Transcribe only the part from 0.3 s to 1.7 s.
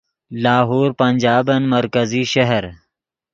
لاہور پنجابن